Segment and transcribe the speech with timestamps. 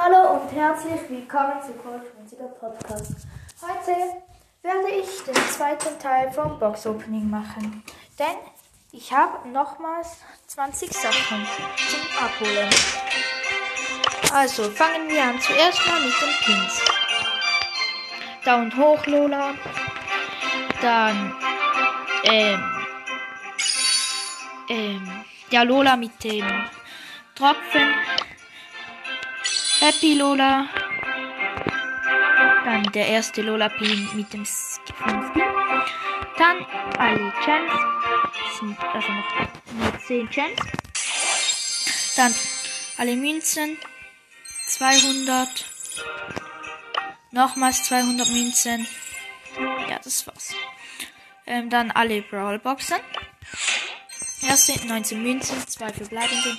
[0.00, 2.04] Hallo und herzlich willkommen zu Cold
[2.60, 3.26] Podcast.
[3.60, 3.96] Heute
[4.62, 7.82] werde ich den zweiten Teil vom Box Opening machen,
[8.16, 8.36] denn
[8.92, 11.44] ich habe nochmals 20 Sachen
[11.90, 12.70] zum Abholen.
[14.32, 15.40] Also fangen wir an.
[15.40, 16.80] Zuerst mal mit den Pins.
[18.44, 19.54] Down hoch Lola.
[20.80, 21.34] Dann
[22.22, 22.64] ähm,
[24.68, 26.46] ähm, der Lola mit dem
[27.34, 27.94] Tropfen.
[29.80, 30.68] Happy Lola.
[32.64, 35.30] Dann der erste Lola Pin mit dem Skin.
[36.36, 36.66] Dann
[36.98, 37.72] alle Gems.
[38.58, 40.60] Sind also noch nur 10 Gems.
[42.16, 42.34] Dann
[42.96, 43.78] alle Münzen.
[44.66, 45.64] 200.
[47.30, 48.86] Nochmals 200 Münzen.
[49.88, 50.54] Ja, das war's.
[51.46, 52.98] Ähm, dann alle Brawlboxen.
[54.42, 56.58] Erste 19 Münzen, 2 verbleibende.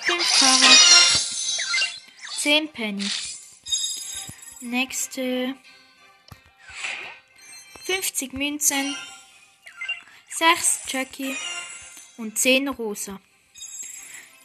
[0.00, 0.91] 5 Tara.
[2.42, 3.08] 10 Penny.
[4.62, 5.54] Nächste
[7.84, 8.96] 50 Münzen.
[10.28, 11.36] 6 Jackie
[12.16, 13.20] und 10 Rosa.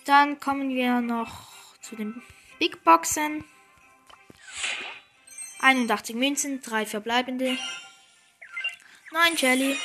[0.05, 1.47] Dann kommen wir noch
[1.81, 2.21] zu den
[2.59, 3.43] Big Boxen.
[5.61, 7.57] 81 Münzen, 3 verbleibende.
[9.11, 9.75] 9 Jelly.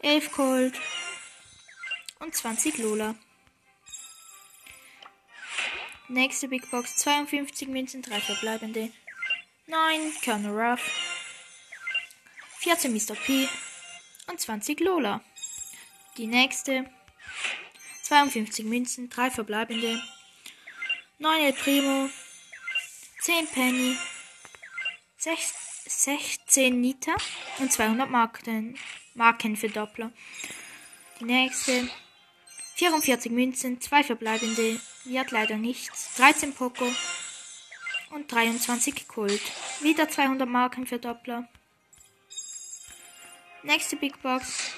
[0.00, 0.80] 11 Gold.
[2.18, 3.14] Und 20 Lola.
[6.08, 6.96] Nächste Big Box.
[6.96, 8.92] 52 Münzen, 3 verbleibende.
[9.66, 10.80] 9 Colonel Ruff.
[12.58, 13.14] 14 Mr.
[13.14, 13.48] P.
[14.28, 15.22] Und 20 Lola.
[16.16, 16.90] Die nächste.
[18.02, 20.02] 52 Münzen, 3 verbleibende.
[21.18, 22.10] 9 El Primo.
[23.20, 23.96] 10 Penny.
[25.16, 25.54] 6,
[25.86, 27.14] 16 Nita.
[27.58, 28.76] Und 200 Marken,
[29.14, 30.12] Marken für Doppler.
[31.20, 31.88] Die nächste.
[32.82, 34.80] 44 Münzen, 2 verbleibende.
[35.04, 36.16] Wird leider nichts.
[36.16, 36.84] 13 Poco.
[38.10, 39.40] Und 23 Gold.
[39.82, 41.46] Wieder 200 Marken für Doppler.
[43.62, 44.72] Nächste Big Box.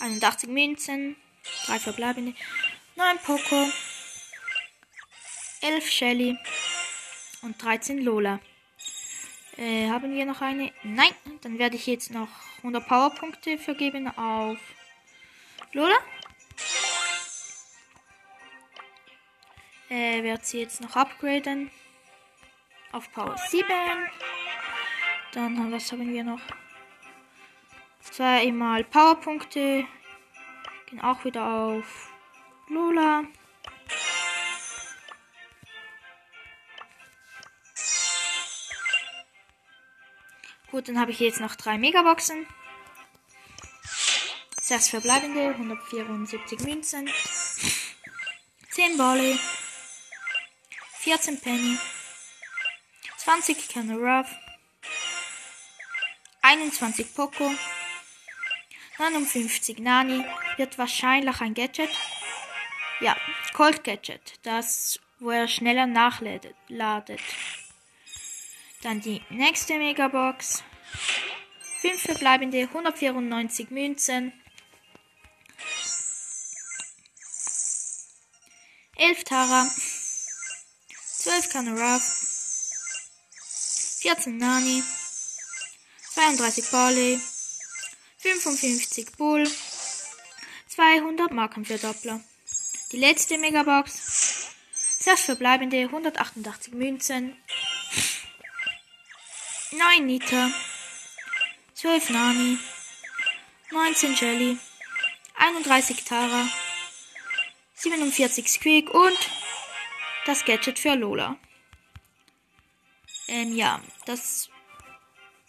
[0.00, 1.14] 81 Münzen.
[1.66, 2.34] 3 verbleibende.
[2.96, 3.70] 9 Poco.
[5.60, 6.36] 11 Shelly.
[7.42, 8.40] Und 13 Lola.
[9.56, 10.72] Äh, haben wir noch eine?
[10.82, 11.14] Nein.
[11.42, 14.58] Dann werde ich jetzt noch 100 Powerpunkte vergeben auf
[15.72, 15.98] Lola.
[19.90, 21.70] Äh, werde sie jetzt noch upgraden.
[22.92, 23.66] Auf Power 7.
[25.32, 26.40] Dann, was haben wir noch?
[28.00, 29.86] Zweimal Powerpunkte.
[30.86, 32.10] Gehen auch wieder auf
[32.68, 33.24] Lola.
[40.70, 42.46] Gut, dann habe ich jetzt noch drei Megaboxen.
[44.60, 47.08] Sechs verbleibende, 174 Münzen.
[48.70, 49.38] 10 Barley.
[51.08, 51.78] 14 Penny.
[53.16, 54.28] 20 Colonel Ruff.
[56.42, 57.50] 21 Poco.
[58.98, 60.22] 59 Nani.
[60.58, 61.88] Wird wahrscheinlich ein Gadget.
[63.00, 63.16] Ja,
[63.54, 64.34] Cold Gadget.
[64.42, 66.54] Das, wo er schneller nachladet.
[66.68, 67.22] Ladet.
[68.82, 70.62] Dann die nächste Megabox.
[71.80, 74.34] 5 verbleibende, 194 Münzen.
[78.96, 79.66] 11 Tara.
[81.28, 82.02] 12 Ruff.
[84.00, 84.82] 14 Nani.
[86.14, 87.20] 32 Barley.
[88.16, 89.46] 55 Bull.
[90.68, 92.20] 200 Marken für Doppler.
[92.92, 94.48] Die letzte Megabox.
[95.00, 97.36] 6 verbleibende, 188 Münzen.
[99.72, 100.50] 9 Nita,
[101.74, 102.58] 12 Nani,
[103.70, 104.58] 19 Jelly,
[105.34, 106.48] 31 Tara,
[107.74, 109.18] 47 Squeak und
[110.28, 111.36] das Gadget für Lola.
[113.28, 114.50] Ähm, ja, das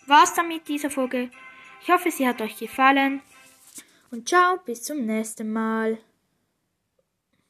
[0.07, 1.29] war's dann mit dieser Folge.
[1.81, 3.21] Ich hoffe, sie hat euch gefallen.
[4.09, 5.97] Und ciao, bis zum nächsten Mal.